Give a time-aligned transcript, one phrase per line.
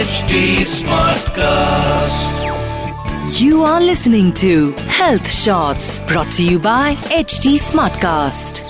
[0.00, 2.36] HD Smartcast.
[3.38, 8.62] You are listening to Health Shots brought to you by HD Smartcast.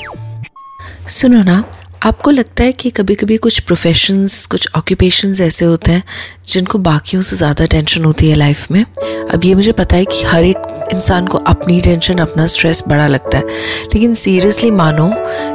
[1.09, 1.63] सुनो ना
[2.05, 6.03] आपको लगता है कि कभी कभी कुछ प्रोफेशंस कुछ ऑक्यूपेशंस ऐसे होते हैं
[6.49, 8.85] जिनको बाकियों से ज़्यादा टेंशन होती है लाइफ में
[9.33, 13.07] अब ये मुझे पता है कि हर एक इंसान को अपनी टेंशन अपना स्ट्रेस बड़ा
[13.07, 15.11] लगता है लेकिन सीरियसली मानो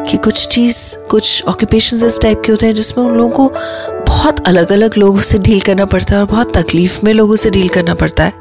[0.09, 0.77] कि कुछ चीज़
[1.09, 5.21] कुछ ऑक्यूपेशंस इस टाइप के होते हैं जिसमें उन लोगों को बहुत अलग अलग लोगों
[5.21, 8.33] से डील करना पड़ता है और बहुत तकलीफ़ में लोगों से डील करना पड़ता है।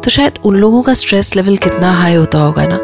[0.00, 2.78] तो शायद उन लोगों का स्ट्रेस लेवल कितना हाई होता होगा ना?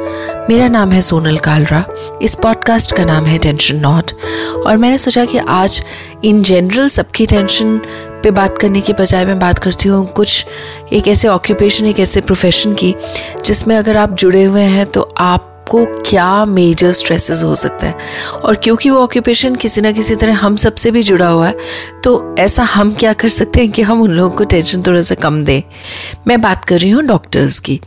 [0.50, 1.84] मेरा नाम है सोनल कालरा।
[2.22, 4.10] इस पॉडकास्ट का नाम है टेंशन नॉट
[4.66, 5.82] और मैंने सोचा कि आज
[6.24, 7.78] इन जनरल सबकी टेंशन
[8.22, 10.46] पे बात करने के बजाय मैं बात करती हूँ कुछ
[10.92, 12.94] एक ऐसे ऑक्यूपेशन एक ऐसे प्रोफेशन की,
[13.44, 17.94] जिसमें अगर आप जुड़े हुए हैं तो आप आपको क्या मेजर स्ट्रेसेस हो सकता है?
[18.44, 21.56] और क्योंकि वो ऑक्यूपेशन किसी ना किसी तरह हम सबसे भी जुड़ा हुआ है
[22.04, 25.14] तो ऐसा हम क्या कर सकते हैं कि हम उन लोगों को टेंशन थोड़ा सा
[25.14, 25.62] कम दें?
[26.26, 27.80] मैं बात कर रही हूँ डॉक्टर्स की।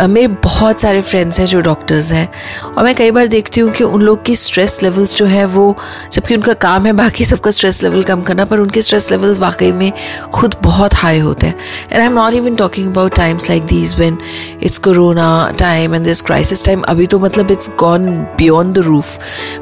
[0.00, 2.28] मेरे बहुत सारे फ्रेंड्स हैं जो डॉक्टर्स हैं।
[2.64, 5.76] और मैं कई बार देखती हूँ कि उन लोग की स्ट्रेस लेवल्स जो है वो,
[6.12, 9.70] जबकि उनका काम है बाकी सबका स्ट्रेस लेवल कम करना, पर उनके स्ट्रेस लेवल्स वाकई
[9.72, 9.92] में
[10.34, 11.54] खुद बहुत हाई होते हैं।
[11.92, 14.18] And I am not even talking about times like this when
[14.62, 19.18] it's corona time and this crisis time अभी तो मतलब it's gone beyond the roof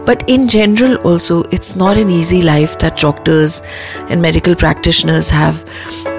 [0.09, 3.63] but in general also it's not an easy life that doctors
[4.11, 5.59] and medical practitioners have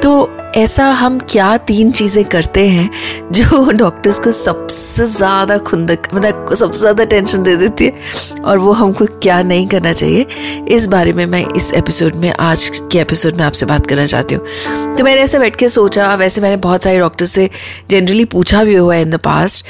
[0.03, 0.13] तो
[0.57, 2.89] ऐसा हम क्या तीन चीज़ें करते हैं
[3.31, 8.71] जो डॉक्टर्स को सबसे ज़्यादा खुंदक मतलब सबसे ज़्यादा टेंशन दे देती है और वो
[8.71, 10.25] हमको क्या नहीं करना चाहिए।
[10.67, 14.35] इस बारे में मैं इस एपिसोड में, आज के एपिसोड में आपसे बात करना चाहती
[14.35, 17.49] हूँ। तो मैंने ऐसे बैठ के सोचा, वैसे मैंने बहुत सारे डॉक्टर से
[17.89, 19.65] जनरली पूछा भी हुआ है इन द पास्ट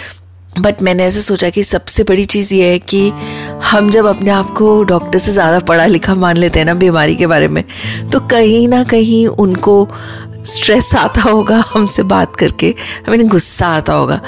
[0.59, 3.09] बट मैंने ऐसे सोचा कि सबसे बड़ी चीज़ ये है कि
[3.71, 7.15] हम जब अपने आप को डॉक्टर से ज़्यादा पढ़ा लिखा मान लेते हैं ना, बीमारी
[7.15, 7.63] के बारे में
[8.11, 9.87] तो कहीं ना कहीं उनको
[10.45, 12.73] स्ट्रेस आता होगा हमसे बात करके।
[13.07, 14.19] हमें गुस्सा आता होगा।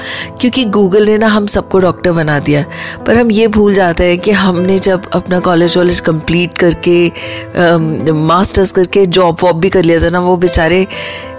[0.41, 2.63] क्योंकि गूगल ने ना हम सबको डॉक्टर बना दिया।
[3.07, 8.71] पर हम ये भूल जाते हैं कि हमने जब अपना कॉलेज वॉलेज कंप्लीट करके मास्टर्स
[8.71, 10.85] करके जॉब वॉब भी कर लिया था ना, वो बेचारे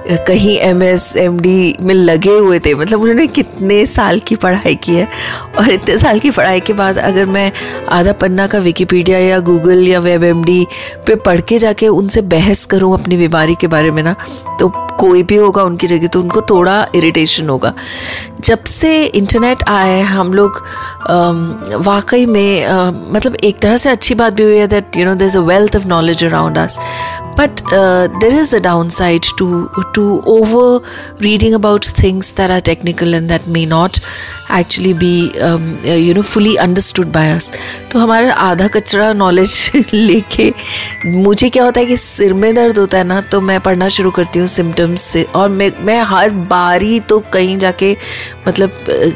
[0.09, 4.75] कहीं एम एस एम डी में लगे हुए थे। मतलब उन्होंने कितने साल की पढ़ाई
[4.85, 5.09] की है।
[5.59, 7.51] और इतने साल की पढ़ाई के बाद अगर मैं
[7.93, 10.67] आधा पन्ना का विकीपीडिया या गूगल या वेब एम डी
[11.07, 14.15] पे पढ़ के जाके उनसे बहस करूँ अपनी बीमारी के बारे में ना
[14.61, 14.69] तो
[15.01, 17.73] कोई भी होगा उनकी जगह तो उनको थोड़ा इरिटेशन होगा।
[18.41, 20.63] जब से इंटरनेट है हम लोग
[21.87, 25.15] वाकई में आ, मतलब एक तरह से अच्छी बात भी हुई है that you know
[25.15, 26.79] there is a wealth of knowledge around us
[27.37, 30.81] but uh, there is a downside to to over
[31.19, 34.01] reading about things that are technical and that may not
[34.49, 37.51] um, uh, you know fully understood by us.
[37.93, 40.53] तो हमारा आधा कचरा knowledge लेके
[41.07, 44.11] मुझे क्या होता है कि सिर में दर्द होता है ना तो मैं पढ़ना शुरू
[44.11, 47.97] करती हूँ सिम्टम्स से। और मैं मैं हर बारी तो कहीं जाके
[48.49, 48.71] मतलब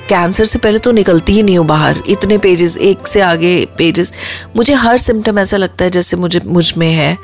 [0.09, 4.13] कैंसर से पहले तो निकलती ही नहीं हूँ बाहर। इतने पेजेस एक से आगे पेजेस
[4.57, 7.17] मुझे हर सिम्टम ऐसा लगता है जैसे मुझे मुझमें है।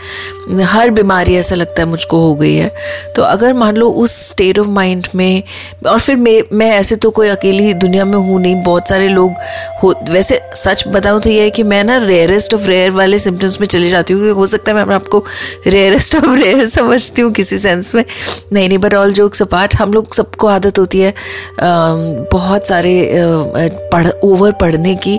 [0.64, 2.68] हर बीमारी ऐसा लगता है मुझको हो गई है।
[3.16, 5.42] तो अगर मान लो उस स्टेट ऑफ़ माइंड में
[5.86, 9.32] और फिर मैं मैं ऐसे तो कोई अकेली दुनिया में हूँ नहीं, बहुत सारे लोग
[9.82, 13.60] हो, वैसे सच बताऊँ तो ये है कि मैं ना रेयरेस्ट ऑफ़ रेयर वाले सिम्टम्स
[13.60, 15.24] में चली जाती हूँ हो सकता है मैं आपको
[15.66, 18.04] रेयरेस्ट ऑफ़ रेयर समझती हूँ किसी सेंस में।
[18.52, 21.14] नहीं नहीं बट ऑल जोक्स अपार्ट हम लोग सबको आदत होती है
[22.32, 22.94] बहुत सारे
[23.92, 25.16] पढ़ ओवर पढ़ने की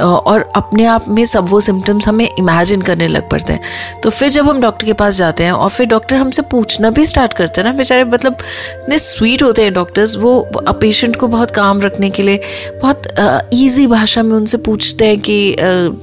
[0.00, 4.28] और अपने आप में सब वो सिम्टम्स हमें इमेजिन करने लग पड़ते हैं। तो फिर
[4.30, 7.60] जब हम डॉक्टर के पास जाते हैं, और फिर डॉक्टर हमसे पूछना भी स्टार्ट करते
[7.60, 8.36] हैं ना, बेचारे मतलब
[8.74, 10.40] इतने स्वीट होते हैं डॉक्टर्स वो
[10.80, 12.40] पेशेंट को बहुत काम रखने के लिए
[12.82, 13.06] बहुत
[13.54, 15.56] ईजी भाषा में उनसे पूछते हैं कि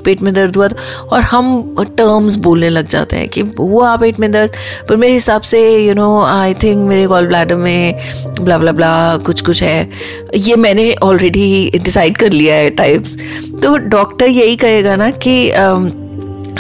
[0.06, 0.68] पेट में दर्द हुआ
[1.12, 4.52] और हम टर्म्स बोलने लग जाते हैं कि हुआ पेट में दर्द,
[4.90, 8.00] पर मेरे हिसाब से यू नो आई थिंक मेरे गॉल ब्लैडर में
[8.40, 9.90] ब्ला ब्ला ब्ला कुछ कुछ है।
[10.36, 13.18] ये मैंने ऑलरेडी डिसाइड कर लिया है टाइप्स
[13.64, 15.36] तो डॉक्टर यही कहेगा ना कि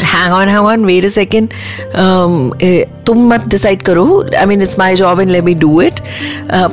[0.01, 1.49] hang on hang on wait a second
[3.05, 4.05] तुम मत डिसाइड करो।
[4.37, 5.99] I mean it's my job and let me do it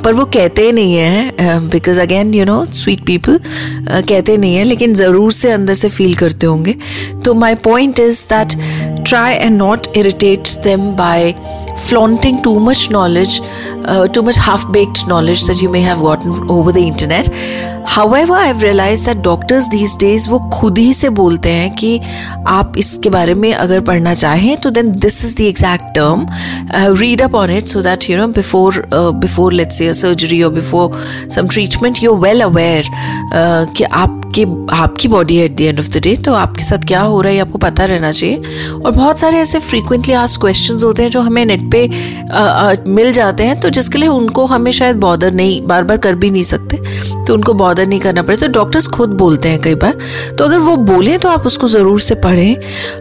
[0.05, 3.41] पर वो कहते नहीं हैं because again you know sweet people
[3.89, 6.75] कहते नहीं हैं लेकिन ज़रूर से अंदर से फील करते होंगे।
[7.25, 8.59] तो my point is that
[9.09, 11.35] try and not irritate them by
[11.83, 13.37] flaunting too much knowledge,
[13.93, 17.31] uh, too much half baked knowledge that you may have gotten over the internet.
[17.95, 21.91] However, I've realized that doctors these days वो खुद ही से बोलते हैं कि
[22.49, 26.27] आप इसके बारे में अगर पढ़ना चाहें तो then this is the exact term
[27.01, 31.01] read up on it so that you know before before let's surgery और before
[31.31, 32.91] some treatment you well aware
[33.77, 36.87] कि आप कि आपकी बॉडी है at the end of the day तो आपके साथ
[36.87, 38.37] क्या हो रहा है आपको पता रहना चाहिए।
[38.85, 41.87] और बहुत सारे ऐसे फ्रीक्वेंटली आस्क क्वेश्चंस होते हैं जो हमें नेट पे
[42.33, 45.97] आ, आ, मिल जाते हैं तो जिसके लिए उनको हमें शायद बॉदर नहीं बार बार
[45.97, 46.77] कर भी नहीं सकते
[47.25, 49.99] तो उनको बॉदर नहीं करना पड़े तो डॉक्टर्स खुद बोलते हैं कई बार
[50.39, 52.57] तो अगर वो बोलें तो आप उसको ज़रूर से पढ़ें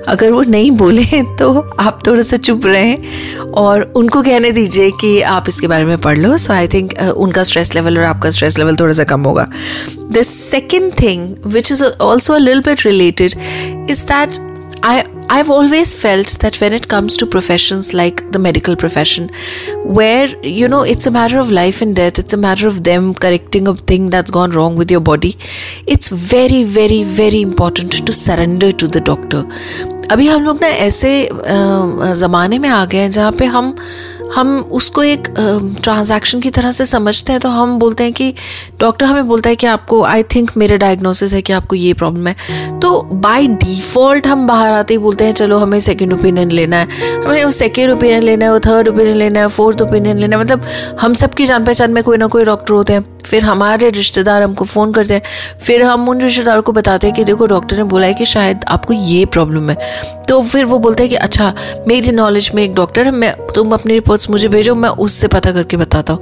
[0.07, 1.49] अगर वो नहीं बोलें तो
[1.79, 6.17] आप थोड़ा सा चुप रहें और उनको कहने दीजिए कि आप इसके बारे में पढ़
[6.17, 9.47] लो। सो आई थिंक उनका स्ट्रेस लेवल और आपका स्ट्रेस लेवल थोड़ा सा कम होगा।
[10.11, 13.34] The second thing which is also a lil bit related
[13.90, 14.46] is that
[14.86, 19.28] I I've always felt that when it comes to professions like the medical profession,
[19.96, 23.08] where you know it's a matter of life and death, it's a matter of them
[23.24, 25.36] correcting a thing that's gone wrong with your body,
[25.86, 29.42] it's very, very, very important to surrender to the doctor.
[30.10, 31.10] अभी हम लोग ना ऐसे
[32.22, 33.74] ज़माने में आ गए हैं जहाँ पे हम
[34.33, 35.27] हम उसको एक
[35.81, 38.33] ट्रांजैक्शन की तरह से समझते हैं तो हम बोलते हैं कि
[38.79, 42.27] डॉक्टर हमें बोलता है कि आपको आई थिंक मेरे डायग्नोसिस है कि आपको ये प्रॉब्लम
[42.27, 46.77] है। तो बाय डिफ़ॉल्ट हम बाहर आते ही बोलते हैं, चलो हमें सेकेंड ओपिनियन लेना
[46.77, 46.87] है।
[47.25, 50.43] हमें वो सेकेंड ओपिनियन लेना है, वो थर्ड ओपिनियन लेना है फोर्थ ओपिनियन लेना है
[50.43, 50.65] मतलब
[51.01, 54.65] हम सबकी जान पहचान में कोई ना कोई डॉक्टर होते हैं। फिर हमारे रिश्तेदार हमको
[54.65, 55.21] फ़ोन करते हैं,
[55.61, 58.65] फिर हम उन रिश्तेदारों को बताते हैं कि देखो डॉक्टर ने बोला है कि शायद
[58.69, 59.77] आपको ये प्रॉब्लम है।
[60.29, 61.53] तो फिर वो बोलते हैं कि अच्छा
[61.87, 65.51] मेरी नॉलेज में एक डॉक्टर है, मैं, तुम अपनी रिपोर्ट्स मुझे भेजो, मैं उससे पता
[65.51, 66.21] करके बताता हूँ।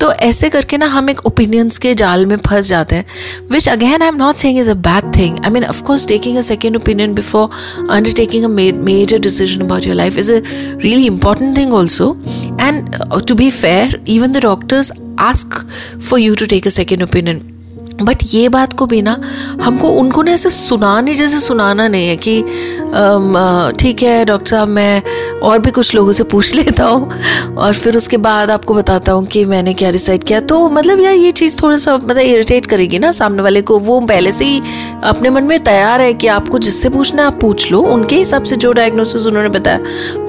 [0.00, 3.04] तो ऐसे करके ना हम एक ओपिनियंस के जाल में फंस जाते हैं
[3.50, 6.40] which again I am not saying is a bad thing I mean of course taking a
[6.42, 10.40] second opinion before undertaking a major decision about your life is a
[10.82, 12.10] really important thing also
[12.60, 12.96] and
[13.28, 15.68] to be fair even the doctors ask
[16.00, 17.61] for you to take a second opinion
[18.02, 19.16] but ये बात को भी ना,
[19.62, 22.40] हमको, उनको ना ऐसे सुनाने जैसे सुनाना नहीं है कि
[23.80, 25.02] ठीक है, डॉक्टर साहब, मैं
[25.40, 29.26] और भी कुछ लोगों से पूछ लेता हूँ और फिर उसके बाद आपको बताता हूँ
[29.26, 32.98] कि मैंने क्या डिसाइड किया। तो मतलब यार ये चीज़ थोड़ा सा मतलब इरिटेट करेगी
[32.98, 34.60] ना सामने वाले को। वो पहले से ही
[35.04, 38.44] अपने मन में तैयार है कि आपको जिससे पूछना है आप पूछ लो। उनके हिसाब
[38.44, 39.80] से जो डायग्नोसिस उन्होंने बताया,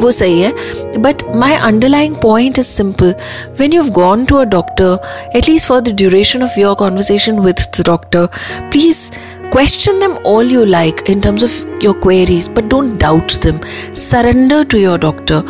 [0.02, 0.54] वो सही है।
[0.98, 3.14] But my underlying point is simple
[3.60, 4.98] when you have gone to a doctor
[5.36, 8.28] at least for the duration of your conversation with the doctor.
[8.72, 9.12] Please
[9.52, 11.52] question them all you like in terms of
[11.82, 13.62] your queries, but don't doubt them.
[13.94, 15.42] Surrender to your doctor.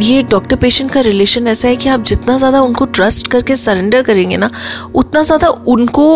[0.00, 3.56] ये एक doctor patient का relation ऐसा है कि आप जितना ज़्यादा उनको ट्रस्ट करके
[3.56, 4.50] सरेंडर करेंगे ना
[4.94, 6.06] उतना ज़्यादा उनको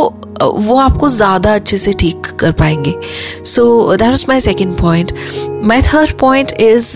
[0.42, 2.94] वो आपको ज़्यादा अच्छे से ठीक कर पाएँगे
[3.46, 3.64] so
[3.96, 5.12] that was my second point
[5.64, 6.90] my third point is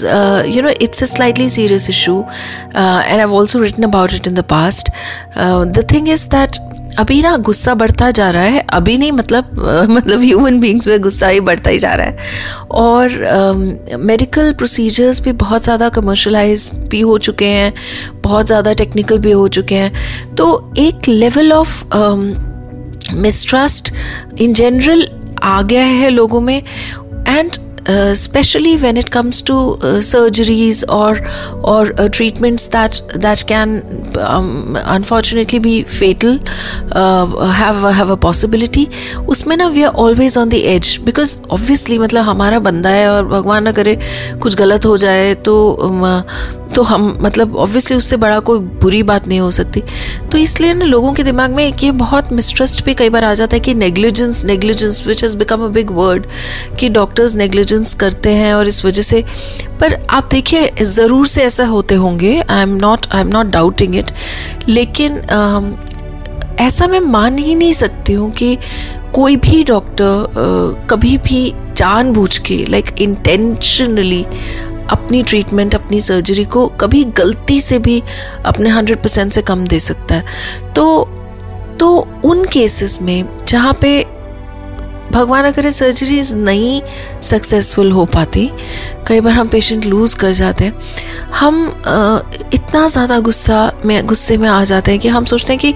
[0.55, 4.45] you know it's a slightly serious issue and I also written about it in the
[4.51, 4.91] past
[5.39, 6.57] the thing is that
[6.99, 11.29] अभी ना गुस्सा बढ़ता जा रहा है। अभी नहीं मतलब मतलब ह्यूमन बींग्स में गुस्सा
[11.29, 12.17] ही बढ़ता ही जा रहा है।
[12.73, 17.73] और मेडिकल प्रोसीजर्स भी बहुत ज़्यादा कमर्शलाइज भी हो चुके हैं,
[18.23, 21.85] बहुत ज़्यादा टेक्निकल भी हो चुके हैं। तो एक level of
[23.15, 23.93] mistrust
[24.39, 25.09] in general
[25.43, 27.53] आ गया है लोगों में। And
[27.91, 31.21] specially when it comes to surgeries और
[31.65, 33.77] और treatments that that can
[34.87, 36.39] unfortunately be fatal
[37.55, 38.87] have a possibility
[39.29, 43.25] उसमें ना we are always on the edge because obviously मतलब हमारा बंदा है और
[43.29, 43.99] भगवान ना करे
[44.43, 46.07] कुछ गलत हो जाए तो um,
[46.75, 49.83] तो हम मतलब ऑब्वियसली उससे बड़ा कोई बुरी बात नहीं हो सकती।
[50.33, 53.33] तो इसलिए ना लोगों के दिमाग में एक ये बहुत मिसट्रस्ट भी कई बार आ
[53.35, 56.27] जाता है कि negligence negligence which has become a big word
[56.81, 59.25] कि डॉक्टर्स नेग्लिजेंस करते हैं और इस वजह से
[59.81, 63.97] पर आप देखिए ज़रूर से ऐसा होते होंगे I am not I am not doubting
[63.97, 64.11] it
[64.69, 65.61] लेकिन आ,
[66.61, 68.57] ऐसा मैं मान ही नहीं सकती हूँ कि
[69.15, 74.25] कोई भी डॉक्टर कभी भी जानबूझ के लाइक इंटेंशनली
[74.91, 78.03] अपनी ट्रीटमेंट अपनी सर्जरी को कभी गलती से भी
[78.47, 81.09] अपने हंड्रेड परसेंट से कम दे सकता है। तो
[81.81, 81.89] तो
[82.25, 83.91] उन केसेस में जहाँ पे
[85.13, 86.81] भगवान अगर सर्जरीज नहीं
[87.23, 88.51] सक्सेसफुल हो पाती,
[89.07, 90.75] कई बार हम पेशेंट लूज़ कर जाते हैं,
[91.35, 91.67] हम
[92.55, 95.75] इतना ज़्यादा गुस्सा में, गुस्से में आ जाते हैं कि हम सोचते हैं कि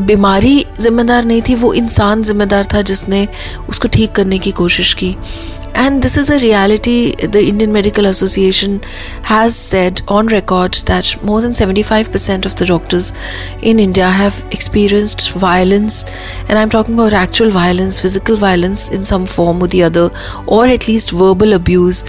[0.00, 3.26] बीमारी जिम्मेदार नहीं थी, वो इंसान जिम्मेदार था जिसने
[3.68, 5.16] उसको ठीक करने की कोशिश की।
[5.74, 7.14] And this is a reality.
[7.16, 8.82] The Indian Medical Association
[9.22, 13.14] has said on record that more than 75% of the doctors
[13.62, 16.04] in India have experienced violence.
[16.48, 20.10] And I'm talking about actual violence, physical violence in some form or the other,
[20.46, 22.04] or at least verbal abuse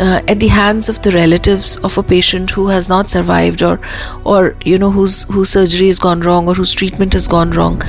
[0.00, 3.78] uh, at the hands of the relatives of a patient who has not survived or
[4.24, 7.80] or you know whose whose surgery has gone wrong or whose treatment has gone wrong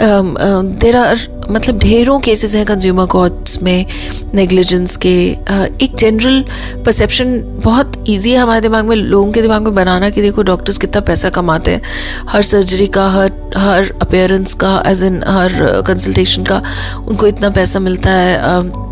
[0.00, 1.18] um, um, there are
[1.50, 3.86] मतलब ढेरों cases हैं consumer courts में
[4.34, 6.44] negligence के uh, एक general
[6.86, 10.78] perception बहुत easy है हमारे दिमाग में लोगों के दिमाग में बनाना कि देखो डॉक्टर्स
[10.78, 11.82] कितना पैसा कमाते हैं
[12.28, 16.62] हर सर्जरी का हर हर अपेयरेंस का एज इन हर कंसल्टेशन का
[17.08, 18.89] उनको इतना पैसा मिलता है uh,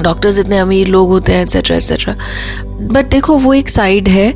[0.00, 2.14] डॉक्टर्स इतने अमीर लोग होते हैं एक्सेट्रा एक्सेट्रा
[2.82, 4.32] बट देखो, वो एक साइड है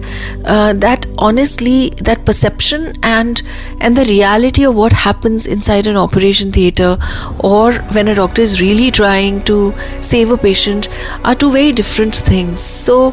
[0.75, 3.39] that honestly that perception and
[3.83, 6.99] and the reality of what happens inside an operation theatre
[7.45, 9.73] और when a doctor is really trying to
[10.03, 10.89] save a patient
[11.27, 13.13] are two very different things so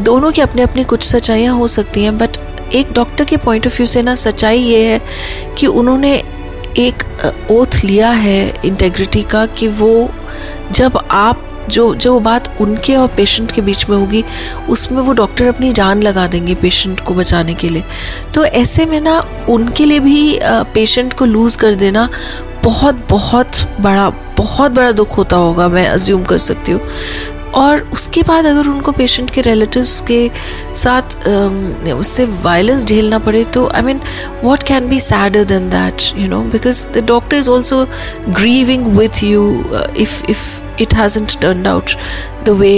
[0.00, 2.36] दोनों की अपने अपनी कुछ सच्चाइयाँ हो सकती हैं but
[2.74, 5.00] एक डॉक्टर के पॉइंट ऑफ़ व्यू से ना सच्चाई ये है
[5.58, 6.14] कि उन्होंने
[6.78, 7.02] एक
[7.50, 10.10] ओथ लिया है इंटेग्रिटी का कि वो
[10.72, 14.24] जब आप जो जो बात उनके और पेशेंट के बीच में होगी,
[14.68, 17.84] उसमें वो डॉक्टर अपनी जान लगा देंगे पेशेंट को बचाने के लिए।
[18.34, 19.18] तो ऐसे में ना,
[19.48, 20.38] उनके लिए भी
[20.74, 22.08] पेशेंट को लूज़ कर देना
[22.64, 24.08] बहुत बहुत बड़ा
[24.38, 26.80] बहुत बड़ा दुख होता होगा, मैं अज्यूम कर सकती हूँ।
[27.56, 30.20] और उसके बाद अगर उनको पेशेंट के रिलेटिव्स के
[30.74, 31.16] साथ
[31.92, 34.00] उससे वायलेंस झेलना पड़े तो I mean
[34.44, 37.84] what can be sadder than that you know because the doctor is also
[38.30, 39.50] grieving with you
[39.96, 40.44] if if
[40.82, 41.90] it hasn't turn out
[42.44, 42.72] the way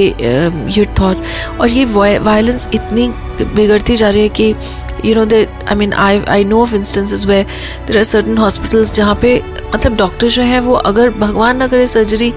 [0.76, 1.22] you thought
[1.60, 3.10] और ये violence इतनी
[3.44, 4.54] बिगड़ती जा रही है कि
[5.04, 7.42] you know they I mean I I know of instances where
[7.86, 9.42] there are certain hospitals जहाँ पे
[9.74, 12.32] मतलब डॉक्टर जो है वो अगर भगवान न करे सर्जरी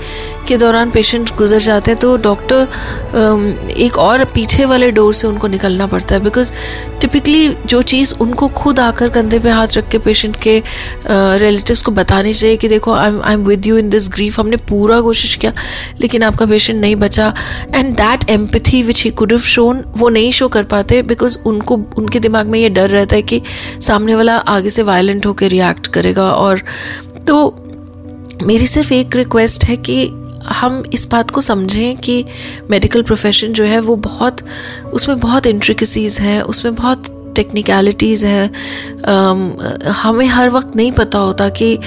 [0.48, 5.28] के दौरान पेशेंट गुजर जाते हैं तो डॉक्टर um, एक और पीछे वाले डोर से
[5.28, 6.52] उनको निकलना पड़ता है बिकॉज़
[7.02, 10.62] टिपिकली जो चीज़ उनको खुद आकर कंधे पे हाथ रख के पेशेंट के
[11.08, 14.40] रिलेटिव्स uh, को बतानी चाहिए कि देखो I I am with you in this grief
[14.40, 15.54] हमने पूरा कोशिश किया
[16.02, 17.34] लेकिन आपका पेशेंट नहीं बचा।
[17.76, 21.76] And that empathy which he could have shown वो नहीं शो कर पाते। बिकॉज़ उनको,
[21.98, 23.42] उनके दिमाग में ये डर रहता है कि
[23.82, 26.62] सामने वाला आगे से वायलेंट होकर रिएक्ट करेगा और
[27.28, 27.56] तो
[28.44, 30.08] मेरी सिर्फ़ एक रिक्वेस्ट है कि
[30.48, 32.26] हम इस बात को समझें कि
[32.70, 34.38] मेडिकल प्रोफेशन जो है वो बहुत,
[34.94, 41.78] उसमें बहुत इंट्रिकसीज हैं, उसमें बहुत टेक्निकलिटीज़ हैं हमें हर वक्त नहीं पता होता कि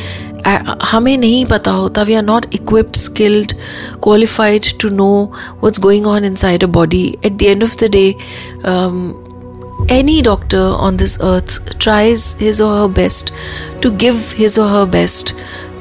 [0.47, 3.53] हमें नहीं पता होता we are not equipped skilled
[4.05, 5.11] qualified to know
[5.63, 8.07] what's going on inside a body at the end of the day
[9.91, 13.33] any doctor on this earth tries his or her best
[13.83, 15.35] to give his or her best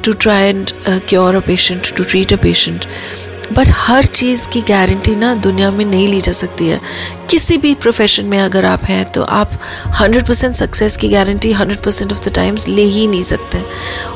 [0.05, 0.69] to try and
[1.09, 2.85] cure a patient to treat a patient
[3.51, 6.79] but हर चीज़ की guarantee ना दुनिया में नहीं ली जा सकती है।
[7.29, 9.51] किसी भी प्रोफेशन में अगर आप हैं तो आप
[10.01, 13.61] 100 परसेंट सक्सेस की guarantee 100 percent of the times ले ही नहीं सकते।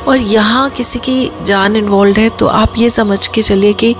[0.07, 3.93] और यहाँ किसी की जान इन्वॉल्व है तो आप ये समझ के चलिए कि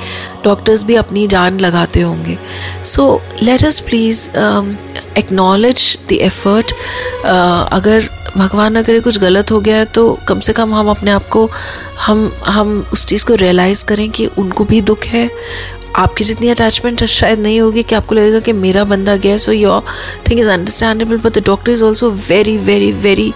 [0.43, 2.37] डॉक्टर्स भी अपनी जान लगाते होंगे।
[2.85, 4.29] So let us please
[5.17, 6.71] acknowledge the effort
[7.25, 11.27] अगर भगवान करे कुछ गलत हो गया है तो कम से कम हम अपने आप
[11.27, 11.49] को,
[12.05, 15.29] हम हम उस चीज़ को रियलाइज़ करें कि उनको भी दुख है।
[15.95, 19.83] आपकी जितनी अटैचमेंट शायद नहीं होगी कि आपको लगेगा कि मेरा बंदा गया so your
[20.27, 23.33] thing is understandable but the doctor is also very very very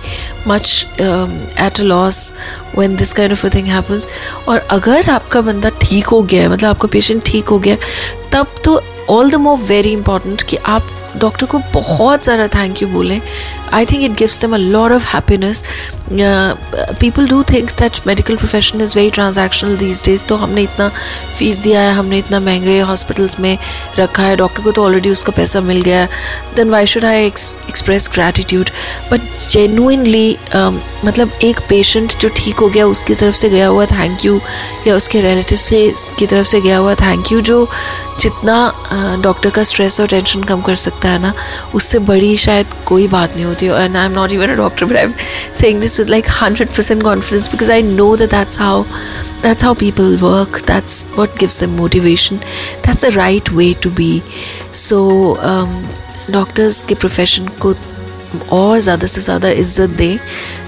[0.47, 2.33] much at a loss
[2.77, 4.07] when this kind of a thing happens
[4.47, 7.77] और अगर आपका बंदा ठीक हो गया है मतलब आपका पेशेंट ठीक हो गया
[8.33, 12.87] तब तो all the more very important कि आप डॉक्टर को बहुत सारा थैंक यू
[12.87, 13.19] बोलें।
[13.73, 15.63] आई think it gives them a lot of happiness
[16.99, 20.89] people do think that medical profession is very transactional these days तो हमने इतना
[21.37, 23.57] फ़ीस दिया है हमने इतना महँगे हॉस्पिटल्स में
[23.99, 26.05] रखा है। डॉक्टर को तो ऑलरेडी उसका पैसा मिल गया
[26.55, 28.69] then why should I express gratitude
[29.11, 30.37] but genuinely
[31.05, 34.39] मतलब एक पेशेंट जो ठीक हो गया उसकी तरफ़ से गया हुआ थैंक यू
[34.87, 37.67] या उसके रिलेटिव से की तरफ़ से गया हुआ थैंक यू जो
[38.19, 41.33] जितना डॉक्टर uh, का स्ट्रेस और टेंशन कम कर सकता है ना
[41.75, 44.96] उससे बड़ी शायद कोई बात नहीं होती। and I am not even a doctor but
[44.96, 45.12] I am
[45.54, 48.74] saying this with like 100% confidence because I know that that's how
[49.44, 52.42] that's how people work that's what gives them motivation
[52.86, 54.10] that's the right way to be
[54.86, 55.04] so
[55.52, 55.78] um,
[56.30, 57.74] doctors के profession को
[58.52, 60.18] और ज़्यादा से ज़्यादा इज्जत दें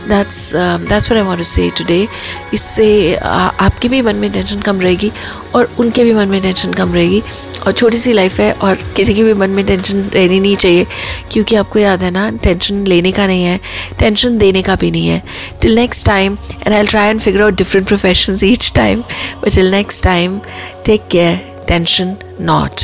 [0.10, 2.08] that's that's what I want to say today
[2.54, 5.12] इससे आपके भी मन में टेंशन कम रहेगी
[5.56, 7.22] और उनके भी मन में टेंशन कम रहेगी।
[7.66, 10.86] और छोटी सी लाइफ है और किसी के भी मन में टेंशन रहनी नहीं चाहिए,
[11.32, 13.60] क्योंकि आपको याद है ना टेंशन लेने का नहीं है
[14.00, 15.22] टेंशन देने का भी नहीं है।
[15.62, 19.02] Till next time and I try and figure out different profession each time
[19.44, 20.40] but till next time
[20.86, 22.82] take care tension not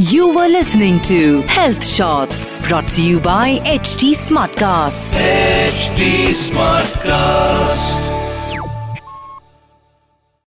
[0.00, 5.12] You were listening to Health Shots brought to you by HT Smartcast.
[5.18, 8.17] HT Smartcast.